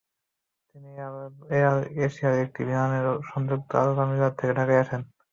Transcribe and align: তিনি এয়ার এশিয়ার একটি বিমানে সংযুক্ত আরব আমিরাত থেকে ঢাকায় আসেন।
তিনি 0.69 0.89
এয়ার 1.51 1.77
এশিয়ার 2.05 2.35
একটি 2.45 2.61
বিমানে 2.67 2.99
সংযুক্ত 3.31 3.69
আরব 3.81 3.97
আমিরাত 4.03 4.33
থেকে 4.39 4.53
ঢাকায় 4.59 4.81
আসেন। 4.83 5.01